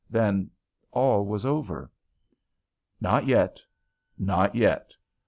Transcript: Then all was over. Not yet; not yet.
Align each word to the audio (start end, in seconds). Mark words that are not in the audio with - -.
Then 0.09 0.49
all 0.91 1.27
was 1.27 1.45
over. 1.45 1.91
Not 2.99 3.27
yet; 3.27 3.61
not 4.17 4.55
yet. 4.55 4.95